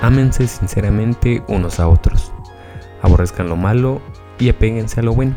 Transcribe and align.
Ámense 0.00 0.46
sinceramente 0.46 1.42
unos 1.48 1.80
a 1.80 1.88
otros. 1.88 2.32
Aborrezcan 3.02 3.48
lo 3.48 3.56
malo 3.56 4.00
y 4.38 4.48
apéguense 4.48 5.00
a 5.00 5.02
lo 5.02 5.12
bueno. 5.12 5.34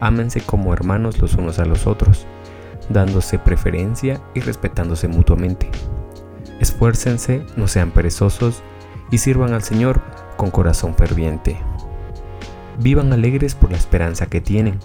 Ámense 0.00 0.42
como 0.42 0.74
hermanos 0.74 1.18
los 1.18 1.34
unos 1.34 1.58
a 1.58 1.64
los 1.64 1.86
otros, 1.86 2.26
dándose 2.90 3.38
preferencia 3.38 4.20
y 4.34 4.40
respetándose 4.40 5.08
mutuamente. 5.08 5.70
Esfuércense, 6.60 7.46
no 7.56 7.68
sean 7.68 7.90
perezosos 7.90 8.62
y 9.10 9.18
sirvan 9.18 9.54
al 9.54 9.62
Señor 9.62 10.02
con 10.36 10.50
corazón 10.50 10.94
ferviente. 10.94 11.56
Vivan 12.80 13.12
alegres 13.14 13.54
por 13.54 13.70
la 13.70 13.78
esperanza 13.78 14.26
que 14.26 14.42
tienen. 14.42 14.78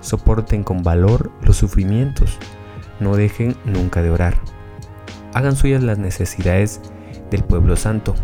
Soporten 0.00 0.64
con 0.64 0.82
valor 0.82 1.30
los 1.42 1.58
sufrimientos. 1.58 2.38
No 2.98 3.14
dejen 3.16 3.56
nunca 3.66 4.00
de 4.00 4.10
orar. 4.10 4.38
Hagan 5.34 5.56
suyas 5.56 5.82
las 5.82 5.98
necesidades 5.98 6.80
del 7.30 7.44
pueblo 7.44 7.76
santo. 7.76 8.14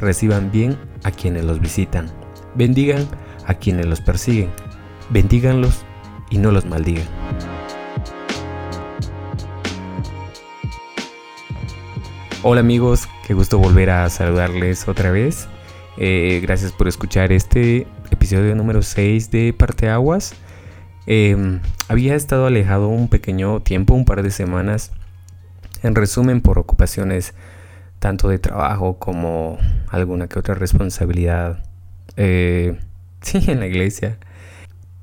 Reciban 0.00 0.50
bien 0.50 0.76
a 1.04 1.10
quienes 1.10 1.44
los 1.44 1.60
visitan. 1.60 2.10
Bendigan 2.54 3.06
a 3.46 3.54
quienes 3.54 3.86
los 3.86 4.00
persiguen. 4.00 4.50
Bendíganlos 5.10 5.84
y 6.30 6.38
no 6.38 6.50
los 6.50 6.66
maldigan. 6.66 7.06
Hola 12.44 12.60
amigos, 12.60 13.08
qué 13.26 13.34
gusto 13.34 13.58
volver 13.58 13.90
a 13.90 14.10
saludarles 14.10 14.88
otra 14.88 15.12
vez. 15.12 15.48
Eh, 15.96 16.40
gracias 16.42 16.72
por 16.72 16.88
escuchar 16.88 17.30
este 17.30 17.86
episodio 18.10 18.54
número 18.54 18.82
6 18.82 19.30
de 19.30 19.52
Parteaguas. 19.52 20.34
Eh, 21.06 21.60
había 21.88 22.14
estado 22.14 22.46
alejado 22.46 22.88
un 22.88 23.08
pequeño 23.08 23.60
tiempo, 23.60 23.94
un 23.94 24.04
par 24.04 24.22
de 24.22 24.30
semanas, 24.30 24.92
en 25.82 25.94
resumen 25.94 26.40
por 26.40 26.58
ocupaciones 26.58 27.34
tanto 28.02 28.28
de 28.28 28.40
trabajo 28.40 28.98
como 28.98 29.58
alguna 29.88 30.26
que 30.26 30.36
otra 30.36 30.56
responsabilidad. 30.56 31.62
Eh, 32.16 32.76
sí, 33.20 33.40
en 33.46 33.60
la 33.60 33.68
iglesia. 33.68 34.18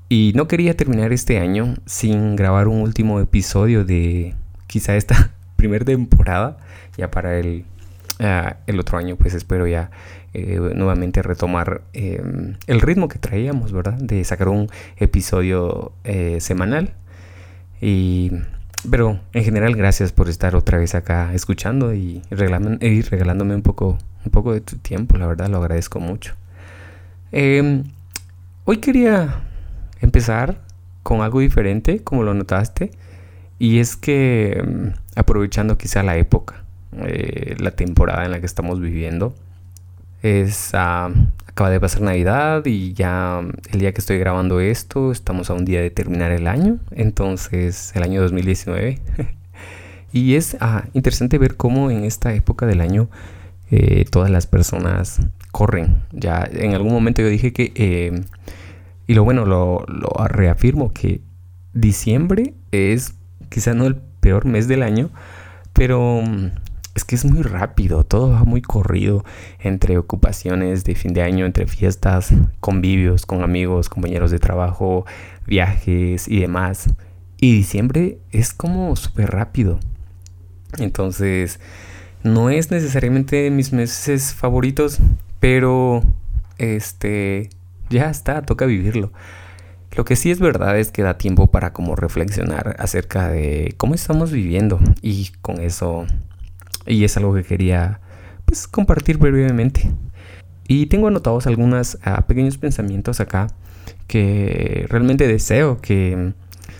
Y 0.09 0.33
no 0.36 0.50
quería 0.50 0.75
terminar 0.75 1.14
este 1.14 1.39
año 1.39 1.75
sin 1.86 2.36
grabar 2.36 2.67
un 2.67 2.81
último 2.81 3.22
episodio 3.22 3.86
de 3.86 4.36
quizá 4.67 4.97
esta 4.97 5.31
primera 5.56 5.86
temporada, 5.86 6.58
ya 6.97 7.09
para 7.09 7.39
el, 7.39 7.64
ah, 8.19 8.58
el 8.67 8.80
otro 8.81 8.97
año, 8.97 9.16
pues 9.16 9.34
espero 9.34 9.66
ya 9.66 9.91
eh, 10.34 10.59
nuevamente 10.75 11.22
retomar 11.22 11.84
em, 11.94 12.56
el 12.67 12.81
ritmo 12.81 13.08
que 13.08 13.17
traíamos, 13.17 13.72
¿verdad? 13.72 13.94
De 13.94 14.25
sacar 14.25 14.50
un 14.50 14.67
episodio 14.97 15.94
eh, 16.03 16.39
semanal. 16.41 16.95
Y 17.80 18.31
pero 18.89 19.19
en 19.33 19.44
general, 19.44 19.75
gracias 19.75 20.11
por 20.11 20.30
estar 20.30 20.55
otra 20.55 20.77
vez 20.77 20.95
acá 20.95 21.33
escuchando 21.33 21.94
y, 21.94 22.22
regalándome 22.30 23.55
un 23.55 23.61
poco, 23.61 23.97
un 24.23 24.31
poco 24.31 24.53
de 24.53 24.61
tu 24.61 24.77
tiempo. 24.77 25.17
La 25.17 25.27
verdad, 25.27 25.49
lo 25.49 25.58
agradezco 25.58 25.99
mucho. 25.99 26.35
Em, 27.31 27.83
hoy 28.66 28.77
quería 28.77 29.41
empezar 30.02 30.61
con 31.03 31.22
algo 31.22 31.39
diferente, 31.39 32.03
como 32.03 32.23
lo 32.23 32.33
notaste. 32.33 32.91
Y 33.57 33.80
es 33.80 33.97
que, 33.97 34.59
em, 34.59 34.94
aprovechando 35.16 35.77
quizá 35.77 36.03
la 36.03 36.16
época, 36.16 36.63
eh, 37.03 37.55
la 37.59 37.72
temporada 37.72 38.25
en 38.25 38.31
la 38.31 38.39
que 38.39 38.45
estamos 38.45 38.80
viviendo, 38.80 39.35
es, 40.22 40.72
ah, 40.73 41.09
acaba 41.60 41.72
de 41.72 41.82
pasar 41.82 42.04
Navidad 42.04 42.66
y 42.68 42.94
ya 42.94 43.42
el 43.74 43.80
día 43.82 43.92
que 43.92 44.00
estoy 44.00 44.18
grabando 44.18 44.62
esto, 44.62 45.12
estamos 45.12 45.50
a 45.50 45.56
un 45.56 45.66
día 45.66 45.82
de 45.82 45.92
terminar 45.92 46.32
el 46.32 46.48
año, 46.48 46.80
entonces 46.92 47.92
el 47.98 48.04
año 48.04 48.22
2019. 48.22 48.98
y 50.14 50.36
es 50.36 50.56
ah, 50.62 50.86
interesante 50.94 51.38
ver 51.38 51.58
cómo 51.58 51.92
en 51.92 52.06
esta 52.06 52.34
época 52.34 52.66
del 52.66 52.80
año 52.80 53.10
eh, 53.72 54.06
todas 54.10 54.32
las 54.32 54.48
personas 54.48 55.20
corren. 55.52 56.02
Ya 56.14 56.48
en 56.50 56.76
algún 56.76 56.94
momento 56.94 57.22
yo 57.22 57.28
dije 57.28 57.52
que, 57.52 57.74
eh, 57.76 58.22
y 59.06 59.14
lo 59.14 59.25
bueno, 59.25 59.44
lo, 59.44 59.86
lo 59.86 60.28
reafirmo, 60.30 60.94
que 60.94 61.19
diciembre 61.74 62.53
es 62.72 63.16
quizá 63.50 63.74
no 63.74 63.86
el 63.86 63.98
peor 64.22 64.46
mes 64.46 64.69
del 64.69 64.81
año, 64.81 65.09
pero 65.74 66.24
es 66.95 67.05
que 67.05 67.16
es 67.16 67.25
muy 67.25 67.41
rápido, 67.41 68.03
todo 68.03 68.31
va 68.31 68.44
muy 68.44 68.61
corrido 68.61 69.23
entre 69.59 69.97
ocupaciones 69.97 70.83
de 70.83 70.95
fin 70.95 71.13
de 71.13 71.22
año, 71.22 71.45
entre 71.45 71.67
fiestas, 71.67 72.33
convivios 72.59 73.25
con 73.25 73.44
amigos, 73.44 73.89
compañeros 73.89 74.31
de 74.31 74.39
trabajo, 74.39 75.05
viajes 75.45 76.27
y 76.27 76.39
demás. 76.39 76.89
Y 77.39 77.55
diciembre 77.55 78.19
es 78.31 78.53
como 78.53 78.95
súper 78.95 79.31
rápido. 79.31 79.79
Entonces, 80.77 81.59
no 82.23 82.50
es 82.50 82.69
necesariamente 82.69 83.50
mis 83.50 83.71
meses 83.71 84.33
favoritos, 84.33 85.00
pero 85.39 86.03
este 86.57 87.50
ya 87.89 88.09
está, 88.09 88.41
toca 88.41 88.66
vivirlo. 88.66 89.11
Lo 89.95 90.06
que 90.06 90.16
sí 90.16 90.29
es 90.29 90.39
verdad 90.39 90.77
es 90.77 90.91
que 90.91 91.01
da 91.01 91.17
tiempo 91.17 91.47
para 91.47 91.73
como 91.73 91.95
reflexionar 91.95 92.75
acerca 92.77 93.29
de 93.29 93.73
cómo 93.77 93.95
estamos 93.95 94.31
viviendo 94.31 94.79
y 95.01 95.31
con 95.41 95.59
eso 95.61 96.06
y 96.89 97.03
es 97.03 97.16
algo 97.17 97.33
que 97.33 97.44
quería 97.44 98.01
pues 98.45 98.67
compartir 98.67 99.17
brevemente. 99.17 99.91
Y 100.67 100.88
tengo 100.88 101.07
anotados 101.07 101.47
algunos 101.47 101.97
ah, 102.03 102.27
pequeños 102.27 102.57
pensamientos 102.57 103.19
acá 103.19 103.47
que 104.07 104.85
realmente 104.89 105.27
deseo 105.27 105.81
que 105.81 106.33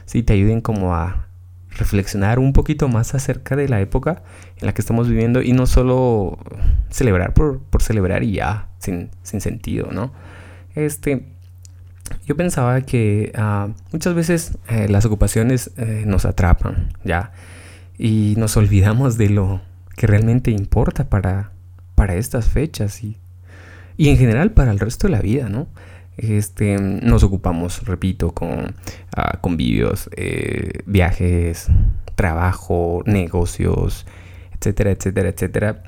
sí 0.06 0.24
te 0.24 0.34
ayuden 0.34 0.62
como 0.62 0.96
a 0.96 1.28
reflexionar 1.72 2.40
un 2.40 2.54
poquito 2.54 2.88
más 2.88 3.16
acerca 3.16 3.56
de 3.56 3.70
la 3.70 3.80
época 3.82 4.24
en 4.60 4.66
la 4.66 4.74
que 4.74 4.82
estamos 4.82 5.08
viviendo 5.08 5.42
y 5.42 5.54
no 5.54 5.66
solo 5.66 6.40
celebrar 6.90 7.34
por, 7.34 7.62
celebrar 7.80 8.24
y 8.24 8.34
ya, 8.34 8.68
sin, 8.80 9.10
sentido, 9.24 9.90
¿no? 9.92 10.12
Este, 10.76 11.26
yo 12.26 12.36
pensaba 12.36 12.82
que 12.82 13.32
ah, 13.36 13.70
muchas 13.92 14.14
veces 14.16 14.58
eh, 14.70 14.88
las 14.90 15.06
ocupaciones 15.06 15.72
eh, 15.78 16.04
nos 16.06 16.26
atrapan, 16.26 16.94
¿ya? 17.04 17.32
Y 17.98 18.34
nos 18.38 18.58
olvidamos 18.58 19.18
de 19.18 19.30
lo, 19.30 19.62
que 20.00 20.08
realmente 20.08 20.50
importa 20.50 21.10
para, 21.10 21.52
para 21.96 22.16
estas 22.16 22.48
fechas 22.48 23.04
y, 23.04 23.18
y 23.98 24.08
en 24.08 24.16
general 24.16 24.54
para 24.54 24.72
el 24.72 24.80
resto 24.80 25.08
de 25.08 25.12
la 25.12 25.20
vida, 25.20 25.50
¿no? 25.50 25.68
Este, 26.16 26.78
nos 26.80 27.24
ocupamos, 27.24 27.86
repito, 27.86 28.32
con 28.32 28.76
ah, 29.14 29.40
convivios, 29.42 30.10
eh, 30.16 30.84
viajes, 30.86 31.68
trabajo, 32.16 33.04
negocios, 33.08 34.06
etcétera, 34.58 34.92
etcétera, 34.92 35.28
etcétera. 35.28 35.84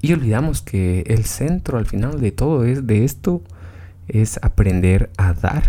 Y 0.00 0.12
olvidamos 0.12 0.62
que 0.62 1.00
el 1.08 1.24
centro 1.24 1.78
al 1.78 1.86
final 1.86 2.20
de 2.20 2.30
todo 2.30 2.64
es 2.64 2.86
de 2.86 3.04
esto 3.04 3.42
es 4.06 4.38
aprender 4.42 5.10
a 5.16 5.32
dar. 5.32 5.64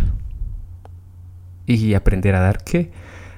Y 1.65 1.95
aprender 1.95 2.35
a 2.35 2.41
dar 2.41 2.63
qué? 2.63 2.91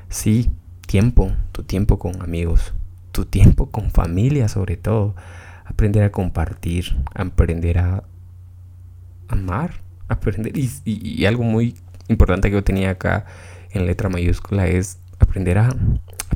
Sí, 0.10 0.50
tiempo, 0.86 1.32
tu 1.54 1.64
tiempo 1.64 1.98
con 1.98 2.22
amigos, 2.22 2.74
tu 3.20 3.26
tiempo 3.26 3.70
con 3.70 3.92
familia 3.92 4.48
sobre 4.48 4.78
todo. 4.78 5.14
Aprender 5.66 6.04
a 6.04 6.12
compartir, 6.12 6.96
aprender 7.14 7.78
a 7.78 8.04
amar, 9.28 9.82
aprender. 10.08 10.54
Y, 10.56 11.26
algo 11.26 11.44
muy 11.44 11.76
importante 12.08 12.50
que 12.50 12.56
yo 12.56 12.64
tenía 12.64 12.92
acá 12.92 13.26
en 13.72 13.86
letra 13.86 14.08
mayúscula 14.08 14.68
es 14.68 15.00
aprender 15.20 15.58
a, 15.58 15.76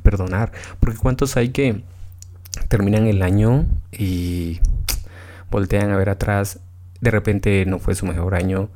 perdonar. 0.03 0.51
Porque 0.81 0.97
cuántos 0.97 1.37
hay 1.37 1.49
que 1.49 1.83
terminan 2.67 3.07
el 3.07 3.21
año 3.21 3.65
y 3.91 4.59
voltean 5.49 5.91
a 5.91 5.95
ver 5.95 6.09
atrás. 6.09 6.59
De 6.99 7.11
repente 7.11 7.65
no 7.65 7.79
fue 7.79 7.95
su 7.95 8.05
mejor 8.05 8.35
año. 8.35 8.69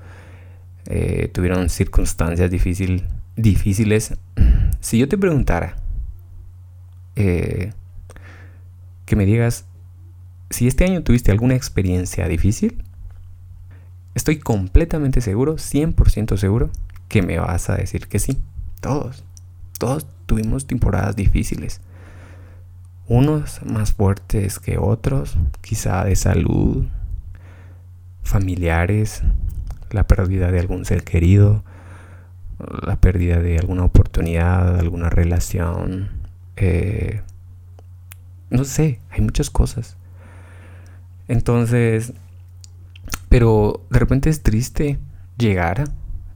Eh, 0.85 1.29
tuvieron 1.33 1.69
circunstancias 1.69 2.49
difícil, 2.49 3.03
difíciles. 3.35 4.13
Si 4.79 4.97
yo 4.97 5.09
te 5.09 5.17
preguntara, 5.17 5.75
eh, 7.17 7.73
que 9.07 9.15
me 9.15 9.25
digas 9.25 9.65
si 10.51 10.67
este 10.67 10.85
año 10.85 11.01
tuviste 11.01 11.31
alguna 11.31 11.55
experiencia 11.55 12.27
difícil. 12.27 12.83
Estoy 14.13 14.37
completamente 14.37 15.21
seguro, 15.21 15.55
100% 15.55 16.37
seguro, 16.37 16.69
que 17.07 17.21
me 17.21 17.39
vas 17.39 17.69
a 17.69 17.75
decir 17.75 18.07
que 18.07 18.19
sí. 18.19 18.37
Todos, 18.81 19.23
todos 19.79 20.05
tuvimos 20.25 20.67
temporadas 20.67 21.15
difíciles. 21.15 21.81
Unos 23.07 23.61
más 23.65 23.93
fuertes 23.93 24.59
que 24.59 24.77
otros, 24.77 25.37
quizá 25.61 26.03
de 26.03 26.15
salud, 26.17 26.85
familiares, 28.23 29.23
la 29.89 30.05
pérdida 30.05 30.51
de 30.51 30.59
algún 30.59 30.83
ser 30.83 31.05
querido, 31.05 31.63
la 32.85 32.97
pérdida 32.97 33.39
de 33.39 33.57
alguna 33.57 33.85
oportunidad, 33.85 34.77
alguna 34.77 35.09
relación, 35.09 36.09
eh, 36.57 37.21
no 38.49 38.63
sé, 38.63 38.99
hay 39.09 39.21
muchas 39.21 39.49
cosas. 39.49 39.97
Entonces, 41.27 42.13
pero 43.29 43.85
de 43.89 43.99
repente 43.99 44.29
es 44.29 44.43
triste 44.43 44.99
llegar 45.37 45.89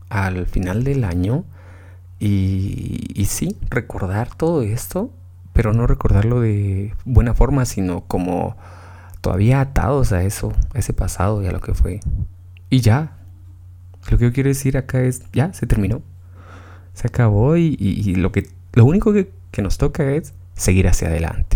al 0.10 0.46
final 0.46 0.84
del 0.84 1.04
año 1.04 1.46
y, 2.19 3.08
y 3.13 3.25
sí, 3.25 3.58
recordar 3.69 4.36
todo 4.36 4.62
esto, 4.62 5.12
pero 5.54 5.74
no 5.74 5.88
recordarlo 5.88 6.42
de 6.42 6.94
buena 7.06 7.34
forma, 7.34 7.66
sino 7.66 8.02
como 8.02 8.58
todavía 9.22 9.62
atados 9.62 10.12
a 10.12 10.24
eso, 10.24 10.54
a 10.74 10.80
ese 10.80 10.94
pasado 10.94 11.42
y 11.44 11.48
a 11.48 11.52
lo 11.52 11.62
que 11.62 11.74
fue. 11.74 12.00
Y 12.69 12.81
ya. 12.81 13.18
Lo 14.10 14.18
que 14.18 14.25
yo 14.25 14.34
quiero 14.34 14.50
decir 14.50 14.78
acá 14.78 15.02
es, 15.02 15.24
ya, 15.31 15.54
se 15.54 15.68
terminó. 15.68 16.02
Se 16.94 17.08
acabó 17.08 17.56
y, 17.56 18.16
lo, 18.16 18.31
que, 18.31 18.50
lo 18.74 18.86
único 18.86 19.13
que 19.13 19.62
nos 19.62 19.78
toca 19.78 20.12
es 20.12 20.34
seguir 20.56 20.88
hacia 20.88 21.08
adelante. 21.08 21.50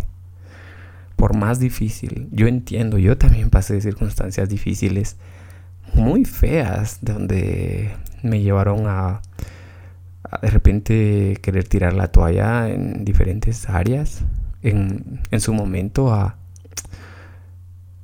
Por 1.15 1.35
más 1.35 1.59
difícil, 1.59 2.27
yo 2.31 2.47
entiendo, 2.47 2.97
yo 2.97 3.17
también 3.17 3.49
pasé 3.49 3.79
circunstancias 3.81 4.49
difíciles, 4.49 5.17
muy 5.93 6.25
feas, 6.25 6.99
donde 7.01 7.91
me 8.21 8.41
llevaron 8.41 8.87
a, 8.87 9.21
a 10.29 10.37
de 10.41 10.49
repente 10.49 11.37
querer 11.41 11.67
tirar 11.67 11.93
la 11.93 12.09
toalla 12.09 12.69
en 12.69 13.05
diferentes 13.05 13.69
áreas, 13.69 14.23
en, 14.61 15.21
en 15.31 15.41
su 15.41 15.53
momento 15.53 16.13
a 16.13 16.37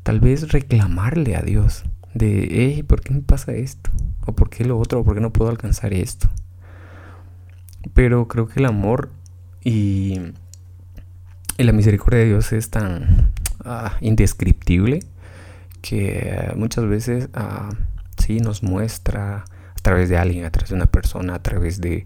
tal 0.03 0.19
vez 0.19 0.51
reclamarle 0.51 1.35
a 1.35 1.41
Dios 1.41 1.83
de, 2.13 2.47
hey, 2.51 2.83
¿por 2.83 3.01
qué 3.01 3.13
me 3.13 3.21
pasa 3.21 3.53
esto? 3.53 3.89
¿O 4.25 4.33
por 4.33 4.49
qué 4.49 4.65
lo 4.65 4.77
otro? 4.77 4.99
¿O 4.99 5.03
por 5.03 5.15
qué 5.15 5.21
no 5.21 5.33
puedo 5.33 5.49
alcanzar 5.49 5.93
esto? 5.93 6.29
Pero 7.93 8.27
creo 8.27 8.47
que 8.47 8.59
el 8.59 8.65
amor 8.65 9.09
y, 9.63 10.19
la 11.57 11.71
misericordia 11.71 12.19
de 12.19 12.25
Dios 12.27 12.51
es 12.53 12.69
tan 12.69 13.31
ah, 13.63 13.98
indescriptible 14.01 15.00
que 15.81 16.51
muchas 16.56 16.88
veces 16.88 17.30
ah, 17.33 17.69
sí 18.18 18.39
nos 18.39 18.63
muestra 18.63 19.38
a 19.38 19.81
través 19.81 20.09
de 20.09 20.18
alguien, 20.18 20.45
a 20.45 20.51
través 20.51 20.69
de 20.69 20.75
una 20.75 20.86
persona, 20.86 21.36
a 21.36 21.42
través 21.42 21.81
de 21.81 22.06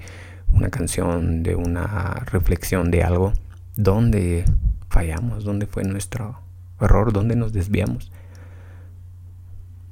una 0.54 0.70
canción, 0.70 1.44
de 1.44 1.56
una 1.56 2.24
reflexión 2.32 2.92
de 2.92 3.04
algo, 3.04 3.34
dónde 3.76 4.46
fallamos, 4.90 5.44
dónde 5.44 5.68
fue 5.68 5.84
nuestro 5.84 6.40
error, 6.80 7.12
dónde 7.12 7.36
nos 7.36 7.52
desviamos. 7.52 8.12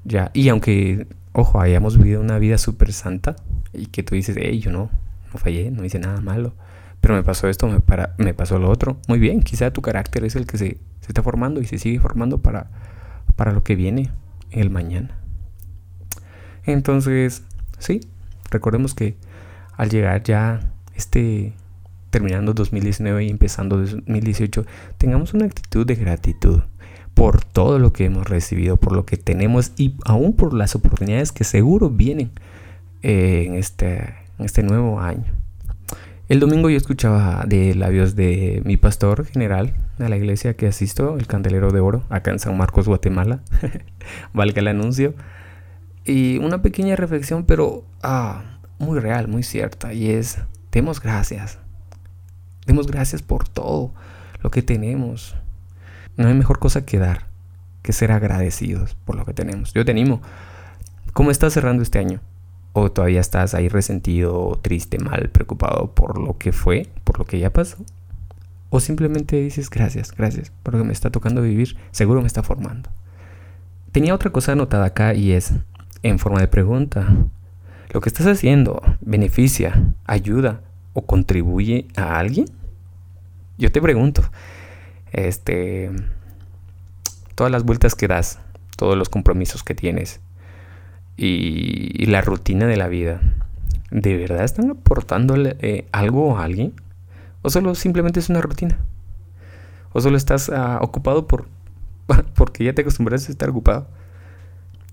Ya, 0.05 0.31
y 0.33 0.49
aunque, 0.49 1.07
ojo, 1.33 1.59
hayamos 1.59 1.97
vivido 1.97 2.21
una 2.21 2.39
vida 2.39 2.57
súper 2.57 2.93
santa 2.93 3.35
y 3.73 3.87
que 3.87 4.03
tú 4.03 4.15
dices, 4.15 4.35
hey, 4.39 4.59
yo 4.59 4.71
no, 4.71 4.89
no 5.33 5.39
fallé, 5.39 5.71
no 5.71 5.83
hice 5.83 5.99
nada 5.99 6.21
malo, 6.21 6.53
pero 7.03 7.15
me 7.15 7.23
pasó 7.23 7.49
esto, 7.49 7.67
me, 7.67 7.81
para, 7.81 8.15
me 8.17 8.33
pasó 8.33 8.59
lo 8.59 8.69
otro. 8.69 8.95
Muy 9.09 9.19
bien, 9.19 9.41
quizá 9.41 9.71
tu 9.71 9.81
carácter 9.81 10.23
es 10.23 10.37
el 10.37 10.47
que 10.47 10.57
se, 10.57 10.77
se 11.01 11.07
está 11.09 11.21
formando 11.21 11.59
y 11.59 11.65
se 11.65 11.77
sigue 11.77 11.99
formando 11.99 12.37
para, 12.37 12.71
para 13.35 13.51
lo 13.51 13.61
que 13.61 13.75
viene 13.75 14.09
en 14.51 14.61
el 14.61 14.69
mañana. 14.69 15.17
Entonces, 16.63 17.43
sí, 17.77 17.99
recordemos 18.49 18.95
que 18.95 19.17
al 19.75 19.89
llegar 19.89 20.23
ya 20.23 20.61
este 20.95 21.51
terminando 22.09 22.53
2019 22.53 23.25
y 23.25 23.29
empezando 23.29 23.79
2018, 23.79 24.65
tengamos 24.97 25.33
una 25.33 25.43
actitud 25.43 25.85
de 25.85 25.95
gratitud 25.95 26.61
por 27.15 27.43
todo 27.43 27.79
lo 27.79 27.91
que 27.91 28.05
hemos 28.05 28.29
recibido, 28.29 28.77
por 28.77 28.93
lo 28.93 29.05
que 29.05 29.17
tenemos 29.17 29.73
y 29.75 29.97
aún 30.05 30.37
por 30.37 30.53
las 30.53 30.73
oportunidades 30.73 31.33
que 31.33 31.43
seguro 31.43 31.89
vienen 31.89 32.31
eh, 33.01 33.43
en, 33.45 33.55
este, 33.55 33.97
en 34.39 34.45
este 34.45 34.63
nuevo 34.63 35.01
año. 35.01 35.42
El 36.33 36.39
domingo 36.39 36.67
yo 36.67 36.77
escuchaba 36.77 37.43
de 37.45 37.75
labios 37.75 38.15
de 38.15 38.63
mi 38.65 38.75
pastor 38.75 39.23
general 39.27 39.75
de 39.99 40.09
la 40.09 40.17
iglesia 40.17 40.55
que 40.55 40.65
asisto, 40.65 41.15
el 41.19 41.27
Candelero 41.27 41.69
de 41.69 41.79
Oro, 41.79 42.05
acá 42.09 42.31
en 42.31 42.39
San 42.39 42.57
Marcos, 42.57 42.87
Guatemala, 42.87 43.43
valga 44.33 44.59
el 44.59 44.67
anuncio, 44.67 45.13
y 46.05 46.39
una 46.39 46.63
pequeña 46.63 46.95
reflexión, 46.95 47.45
pero 47.45 47.85
ah, 48.01 48.57
muy 48.79 48.99
real, 48.99 49.27
muy 49.27 49.43
cierta, 49.43 49.93
y 49.93 50.09
es, 50.09 50.39
demos 50.71 50.99
gracias, 50.99 51.59
demos 52.65 52.87
gracias 52.87 53.21
por 53.21 53.47
todo 53.47 53.93
lo 54.41 54.49
que 54.49 54.63
tenemos, 54.63 55.35
no 56.17 56.29
hay 56.29 56.33
mejor 56.33 56.57
cosa 56.57 56.83
que 56.83 56.97
dar 56.97 57.27
que 57.83 57.93
ser 57.93 58.11
agradecidos 58.11 58.95
por 59.05 59.17
lo 59.17 59.23
que 59.25 59.35
tenemos. 59.35 59.71
Yo 59.73 59.85
te 59.85 59.91
animo. 59.91 60.23
¿Cómo 61.11 61.29
estás 61.29 61.53
cerrando 61.53 61.83
este 61.83 61.99
año? 61.99 62.21
¿O 62.73 62.91
todavía 62.91 63.21
estás 63.21 63.53
ahí 63.53 63.69
resentido, 63.69 64.59
triste, 64.61 64.97
mal, 64.97 65.29
preocupado 65.29 65.93
por 65.93 66.19
lo 66.19 66.37
que 66.37 66.51
fue, 66.51 66.87
por 67.03 67.19
lo 67.19 67.25
que 67.25 67.39
ya 67.39 67.53
pasó? 67.53 67.77
¿O 68.71 68.79
simplemente 68.79 69.35
dices 69.39 69.69
gracias, 69.69 70.11
gracias 70.11 70.51
por 70.63 70.73
lo 70.73 70.79
que 70.79 70.87
me 70.87 70.93
está 70.93 71.11
tocando 71.11 71.43
vivir? 71.43 71.77
Seguro 71.91 72.21
me 72.21 72.27
está 72.27 72.41
formando. 72.41 72.89
Tenía 73.91 74.15
otra 74.15 74.31
cosa 74.31 74.53
anotada 74.53 74.85
acá 74.85 75.13
y 75.13 75.33
es 75.33 75.53
en 76.01 76.17
forma 76.17 76.39
de 76.39 76.47
pregunta. 76.47 77.07
¿Lo 77.91 78.01
que 78.01 78.09
estás 78.09 78.25
haciendo 78.25 78.81
beneficia, 79.01 79.93
ayuda 80.05 80.61
o 80.93 81.05
contribuye 81.05 81.87
a 81.95 82.17
alguien? 82.17 82.47
Yo 83.59 83.71
te 83.71 83.79
pregunto, 83.79 84.23
este, 85.11 85.91
todas 87.35 87.51
las 87.51 87.63
vueltas 87.63 87.93
que 87.93 88.07
das, 88.07 88.39
todos 88.75 88.97
los 88.97 89.09
compromisos 89.09 89.63
que 89.63 89.75
tienes 89.75 90.19
y, 91.17 92.05
la 92.05 92.21
rutina 92.21 92.67
de 92.67 92.77
la 92.77 92.87
vida, 92.87 93.21
¿de 93.91 94.17
verdad 94.17 94.43
están 94.43 94.71
aportándole 94.71 95.55
eh, 95.59 95.87
algo 95.91 96.37
a 96.37 96.43
alguien? 96.43 96.73
¿O 97.41 97.49
solo 97.49 97.75
simplemente 97.75 98.19
es 98.19 98.29
una 98.29 98.41
rutina? 98.41 98.77
¿O 99.93 100.01
solo 100.01 100.17
estás 100.17 100.49
ah, 100.49 100.79
ocupado 100.81 101.27
por 101.27 101.47
porque 102.35 102.63
ya 102.63 102.73
te 102.73 102.81
acostumbraste 102.81 103.31
a 103.31 103.33
estar 103.33 103.49
ocupado? 103.49 103.87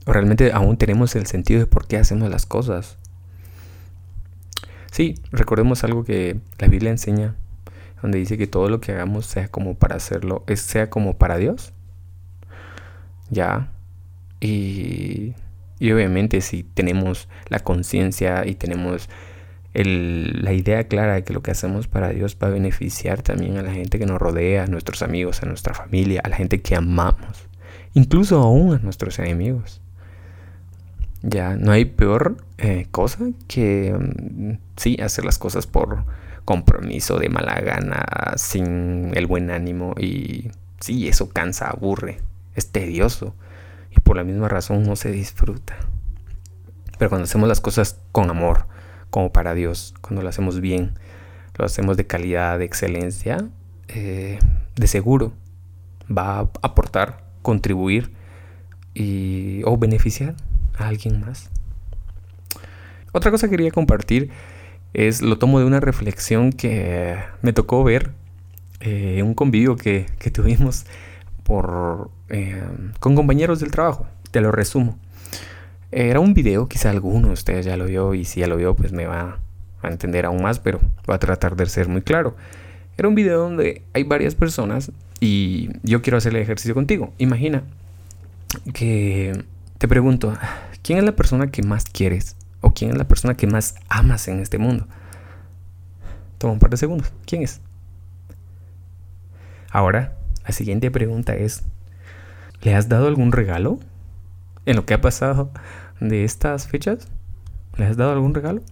¿O 0.07 0.13
realmente 0.13 0.53
aún 0.53 0.77
tenemos 0.77 1.15
el 1.17 1.27
sentido 1.27 1.61
de 1.61 1.67
por 1.67 1.87
qué 1.87 1.97
hacemos 1.97 2.31
las 2.31 2.47
cosas? 2.47 2.97
Sí, 4.91 5.15
recordemos 5.31 5.85
algo 5.85 6.05
que 6.05 6.41
la 6.59 6.69
Biblia 6.69 6.91
enseña 6.91 7.35
donde 8.03 8.19
dice 8.19 8.39
que 8.39 8.47
todo 8.47 8.69
lo 8.69 8.81
que 8.81 8.93
hagamos 8.93 9.27
sea 9.27 9.49
como 9.49 9.75
para 9.75 9.97
hacerlo, 9.97 10.45
sea 10.55 10.91
como 10.91 11.19
para 11.19 11.37
Dios. 11.37 11.73
Ya. 13.31 13.71
Y, 14.41 15.35
y 15.81 15.91
obviamente 15.91 16.43
si 16.43 16.63
tenemos 16.63 17.29
la 17.49 17.59
conciencia 17.61 18.47
y 18.47 18.55
tenemos 18.55 19.09
el, 19.73 20.45
la 20.45 20.53
idea 20.53 20.85
clara 20.85 21.15
de 21.15 21.25
que 21.25 21.33
lo 21.33 21.43
que 21.43 21.51
hacemos 21.51 21.89
para 21.89 22.11
Dios 22.11 22.37
va 22.41 22.49
a 22.49 22.51
beneficiar 22.51 23.23
también 23.23 23.57
a 23.57 23.63
la 23.63 23.73
gente 23.73 23.99
que 23.99 24.07
nos 24.07 24.21
rodea, 24.21 24.65
a 24.65 24.67
nuestros 24.67 25.03
amigos, 25.03 25.43
a 25.43 25.47
nuestra 25.47 25.75
familia, 25.75 26.21
a 26.23 26.29
la 26.29 26.37
gente 26.37 26.61
que 26.61 26.77
amamos, 26.77 27.49
incluso 27.95 28.41
aún 28.41 28.75
a 28.75 28.79
nuestros 28.79 29.19
enemigos. 29.19 29.81
Ya, 31.23 31.57
no 31.57 31.73
hay 31.73 31.85
peor 31.85 32.37
eh, 32.59 32.87
cosa 32.91 33.19
que, 33.49 33.95
mm, 33.99 34.53
sí, 34.77 34.97
hacer 35.03 35.25
las 35.25 35.39
cosas 35.39 35.67
por, 35.67 36.05
compromiso 36.45 37.19
de 37.19 37.29
mala 37.29 37.61
gana, 37.61 38.05
sin 38.37 39.13
el 39.15 39.27
buen 39.27 39.51
ánimo 39.51 39.95
y 39.99 40.51
sí, 40.81 41.09
eso 41.09 41.29
cansa, 41.29 41.69
aburre, 41.69 42.19
es 42.55 42.71
tedioso 42.71 43.35
por 44.03 44.17
la 44.17 44.25
misma 44.25 44.49
razón 44.49 44.85
no 44.85 44.97
se 44.97 45.11
disfruta. 45.11 45.77
Pero 46.99 47.09
cuando 47.09 47.25
hacemos 47.25 47.49
las 47.49 47.61
cosas 47.61 47.99
con 48.13 48.31
amor, 48.31 48.67
como 49.11 49.33
para 49.33 49.55
Dios, 49.55 49.95
cuando 50.01 50.23
lo 50.23 50.29
hacemos 50.29 50.61
bien, 50.61 50.93
lo 51.57 51.65
hacemos 51.65 51.97
de 51.97 52.07
calidad, 52.07 52.59
de 52.59 52.65
excelencia, 52.65 53.49
eh, 53.89 54.39
de 54.77 54.87
seguro 54.87 55.33
va 56.11 56.39
a 56.39 56.51
aportar, 56.63 57.25
contribuir 57.43 58.13
y, 58.95 59.63
o 59.65 59.77
beneficiar 59.77 60.35
a 60.79 60.89
alguien 60.89 61.21
más. 61.21 61.51
Otra 63.13 63.31
cosa 63.31 63.49
que 63.49 63.57
quería 63.57 63.71
compartir 63.71 64.31
es 64.93 65.23
lo 65.23 65.39
tomo 65.39 65.59
de 65.59 65.65
una 65.65 65.81
reflexión 65.81 66.53
que 66.53 67.19
me 67.43 67.53
tocó 67.53 67.83
ver 67.85 68.13
en 68.81 69.19
eh, 69.19 69.23
un 69.23 69.35
convivio 69.35 69.77
que, 69.77 70.07
tuvimos 70.33 70.87
por, 71.51 72.13
eh, 72.29 72.63
con 73.01 73.17
compañeros 73.17 73.59
del 73.59 73.73
trabajo. 73.73 74.07
Te 74.31 74.41
lo 74.41 74.53
resumo. 74.53 74.97
Era 75.91 76.21
un 76.21 76.33
video, 76.33 76.69
quizá 76.69 76.91
alguno 76.91 77.27
de 77.27 77.33
ustedes 77.33 77.67
ya 77.67 77.77
lo 77.77 77.87
vio 77.87 78.15
y 78.15 78.25
si 78.25 78.39
ya 78.39 78.47
lo 78.47 78.57
vio 78.57 78.77
pues 78.77 78.93
me 78.93 79.07
va 79.07 79.41
a 79.83 79.89
entender 79.89 80.27
aún 80.27 80.43
más, 80.43 80.61
pero 80.61 80.79
voy 81.09 81.17
a 81.17 81.19
tratar 81.19 81.57
de 81.57 81.67
ser 81.67 81.89
muy 81.89 82.03
claro. 82.03 82.37
Era 82.97 83.09
un 83.09 83.17
video 83.17 83.41
donde 83.41 83.83
hay 83.95 84.05
varias 84.05 84.37
personas 84.37 84.93
y 85.19 85.71
yo 85.83 86.03
quiero 86.03 86.19
hacer 86.19 86.37
el 86.37 86.43
ejercicio 86.43 86.73
contigo. 86.73 87.13
Imagina 87.19 87.65
que 88.73 89.45
te 89.79 89.89
pregunto, 89.89 90.33
¿quién 90.85 91.01
es 91.01 91.05
la 91.05 91.17
persona 91.17 91.51
que 91.51 91.65
más 91.65 91.85
quieres? 91.85 92.37
¿O 92.61 92.75
quién 92.75 92.93
es 92.93 92.97
la 92.97 93.09
persona 93.09 93.37
que 93.37 93.49
más 93.49 93.75
amas 93.89 94.29
en 94.29 94.39
este 94.39 94.59
mundo? 94.59 94.87
Toma 96.39 96.53
un 96.53 96.61
par 96.61 96.71
de 96.71 96.77
segundos. 96.77 97.13
¿Quién 97.27 97.43
es? 97.43 97.61
Ahora, 99.73 100.20
la 100.45 100.53
siguiente 100.53 100.91
pregunta 100.91 101.35
es, 101.35 101.65
¿le 102.63 102.75
has 102.75 102.89
dado 102.89 103.09
algún 103.09 103.33
regalo 103.33 103.79
en 104.67 104.77
lo 104.77 104.87
que 104.87 104.95
ha 104.95 105.01
pasado 105.01 105.51
de 106.01 106.25
estas 106.25 106.67
fechas? 106.67 107.09
¿Le 107.77 107.87
has 107.87 107.97
dado 107.97 108.13
algún 108.13 108.35
regalo? 108.35 108.63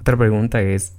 Otra 0.00 0.16
pregunta 0.16 0.60
es, 0.62 0.94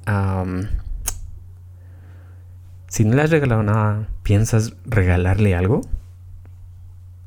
si 2.88 3.06
no 3.06 3.16
le 3.16 3.22
has 3.22 3.30
regalado 3.30 3.64
nada, 3.64 4.10
¿piensas 4.24 4.76
regalarle 4.86 5.56
algo? 5.56 5.82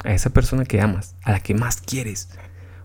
A 0.04 0.12
esa 0.12 0.30
persona 0.30 0.64
que 0.64 0.80
amas, 0.80 1.14
a 1.22 1.32
la 1.32 1.40
que 1.40 1.54
más 1.54 1.80
quieres. 1.80 2.30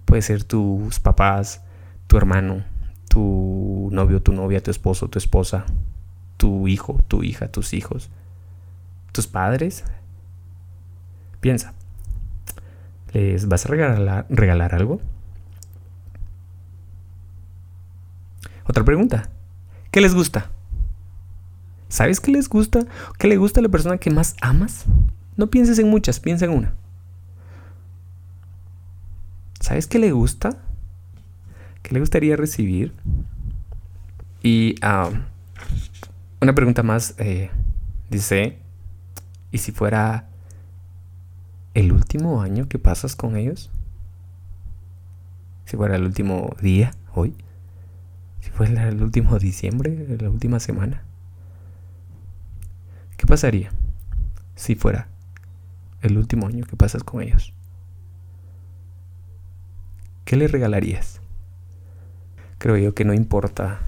Puede 0.06 0.22
ser 0.22 0.44
tus 0.44 1.00
papás, 1.00 1.62
tu 2.08 2.18
hermano, 2.18 2.64
tu 3.10 3.90
novio, 3.92 4.22
tu 4.22 4.32
novia, 4.32 4.62
tu 4.62 4.72
esposo, 4.72 5.10
tu 5.10 5.18
esposa, 5.18 5.66
tu 6.38 6.68
hijo, 6.68 7.02
tu 7.08 7.24
hija, 7.24 7.48
tus 7.48 7.74
hijos, 7.74 8.10
tus 9.12 9.28
padres, 9.28 9.84
Piensa. 11.46 11.76
¿Les 13.14 13.48
vas 13.48 13.68
a 13.68 13.70
regalar, 13.70 14.26
regalar 14.32 14.74
algo? 14.74 15.00
Otra 18.68 18.84
pregunta. 18.84 19.30
¿Qué 19.92 20.02
les 20.02 20.16
gusta? 20.16 20.50
¿Sabes 21.88 22.20
qué 22.20 22.32
les 22.32 22.50
gusta? 22.50 22.88
¿Qué 23.20 23.28
le 23.28 23.38
gusta 23.38 23.60
a 23.60 23.64
la 23.64 23.70
persona 23.70 24.00
que 24.00 24.10
más 24.10 24.36
amas? 24.42 24.86
No 25.38 25.52
pienses 25.52 25.78
en 25.78 25.88
muchas, 25.88 26.20
piensa 26.20 26.46
en 26.46 26.52
una. 26.52 26.74
¿Sabes 29.60 29.86
qué 29.86 30.00
le 30.00 30.12
gusta? 30.12 30.58
¿Qué 31.84 31.94
le 31.94 32.00
gustaría 32.00 32.36
recibir? 32.36 32.92
Y 34.42 34.78
ah, 34.82 35.12
una 36.42 36.54
pregunta 36.54 36.84
más 36.84 37.16
eh, 37.18 37.50
dice, 38.10 38.60
¿y 39.52 39.58
si 39.60 39.72
fuera 39.72 40.28
el 41.74 41.92
último 41.92 42.42
año 42.42 42.68
que 42.68 42.80
pasas 42.80 43.16
con 43.16 43.36
ellos? 43.36 43.72
Si 45.66 45.78
fuera 45.78 45.96
el 45.96 46.04
último 46.04 46.56
día, 46.62 46.92
hoy. 47.14 47.36
Si 48.42 48.52
fuera 48.52 48.88
el 48.88 49.02
último 49.02 49.40
diciembre, 49.40 50.18
la 50.20 50.30
última 50.30 50.60
semana. 50.60 51.04
¿Qué 53.18 53.26
pasaría 53.26 53.72
si 54.56 54.76
fuera 54.76 55.08
el 56.02 56.18
último 56.18 56.48
año 56.48 56.66
que 56.66 56.76
pasas 56.76 57.04
con 57.04 57.22
ellos? 57.22 57.54
¿Qué 60.26 60.36
le 60.36 60.48
regalarías? 60.48 61.22
Creo 62.58 62.78
yo 62.78 62.94
que 62.94 63.06
no 63.06 63.14
importa 63.14 63.80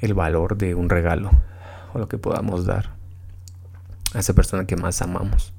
el 0.00 0.14
valor 0.14 0.56
de 0.56 0.74
un 0.74 0.88
regalo 0.88 1.30
o 1.92 1.98
lo 1.98 2.08
que 2.08 2.18
podamos 2.18 2.64
dar 2.66 2.90
a 4.14 4.18
esa 4.18 4.34
persona 4.34 4.66
que 4.66 4.76
más 4.76 5.02
amamos, 5.02 5.52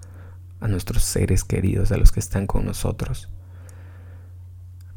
a 0.60 0.68
nuestros 0.68 1.04
seres 1.04 1.44
queridos, 1.44 1.92
a 1.92 1.98
los 1.98 2.12
que 2.12 2.20
están 2.20 2.48
con 2.48 2.66
nosotros. 2.66 3.30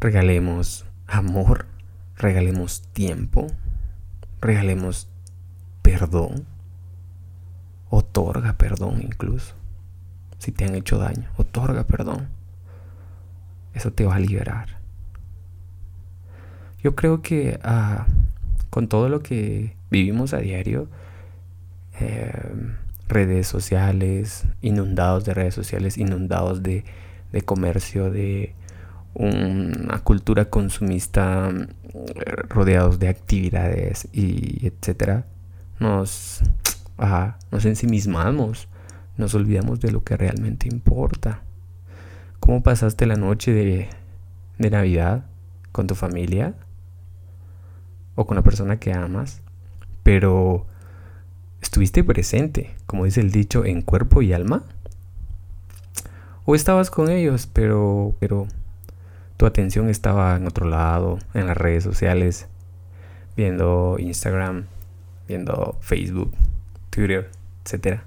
Regalemos 0.00 0.84
amor, 1.06 1.66
regalemos 2.16 2.82
tiempo, 2.92 3.46
regalemos 4.40 5.08
perdón, 5.82 6.46
otorga 7.90 8.54
perdón 8.54 9.02
incluso, 9.02 9.54
si 10.38 10.52
te 10.52 10.64
han 10.64 10.74
hecho 10.74 10.98
daño, 10.98 11.30
otorga 11.36 11.84
perdón. 11.84 12.28
Eso 13.72 13.92
te 13.92 14.04
va 14.04 14.14
a 14.14 14.20
liberar. 14.20 14.78
Yo 16.82 16.94
creo 16.94 17.22
que 17.22 17.58
ah, 17.64 18.06
con 18.74 18.88
todo 18.88 19.08
lo 19.08 19.22
que 19.22 19.76
vivimos 19.88 20.34
a 20.34 20.38
diario, 20.38 20.88
em, 22.00 22.74
redes 23.06 23.46
sociales, 23.46 24.46
inundados 24.62 25.24
de 25.24 25.32
redes 25.32 25.54
sociales, 25.54 25.96
inundados 25.96 26.60
de, 26.60 26.82
de 27.30 27.42
comercio, 27.42 28.10
de 28.10 28.52
una 29.14 30.00
cultura 30.00 30.46
consumista, 30.46 31.52
rodeados 32.48 32.98
de 32.98 33.06
actividades 33.06 34.08
y 34.12 34.66
etcétera, 34.66 35.24
nos, 35.78 36.40
nos 37.52 37.64
ensimismamos, 37.66 38.66
nos 39.16 39.36
olvidamos 39.36 39.78
de 39.78 39.92
lo 39.92 40.02
que 40.02 40.16
realmente 40.16 40.66
importa. 40.66 41.42
¿Cómo 42.40 42.64
pasaste 42.64 43.06
la 43.06 43.14
noche 43.14 43.52
de, 43.52 43.88
Navidad 44.68 45.26
con 45.70 45.86
tu 45.86 45.94
familia? 45.94 46.54
O 48.14 48.26
con 48.26 48.36
la 48.36 48.42
persona 48.42 48.78
que 48.78 48.92
amas. 48.92 49.40
Pero 50.02 50.66
estuviste 51.60 52.04
presente, 52.04 52.74
como 52.86 53.04
dice 53.04 53.20
el 53.20 53.30
dicho, 53.30 53.64
en 53.64 53.82
cuerpo 53.82 54.22
y 54.22 54.32
alma. 54.32 54.64
O 56.44 56.54
estabas 56.54 56.90
con 56.90 57.10
ellos, 57.10 57.48
pero, 57.52 58.14
pero 58.20 58.46
tu 59.36 59.46
atención 59.46 59.88
estaba 59.88 60.36
en 60.36 60.46
otro 60.46 60.68
lado, 60.68 61.18
en 61.32 61.46
las 61.46 61.56
redes 61.56 61.82
sociales, 61.82 62.46
viendo 63.36 63.96
Instagram, 63.98 64.66
viendo 65.26 65.76
Facebook, 65.80 66.32
Twitter, 66.90 67.30
etcétera. 67.64 68.04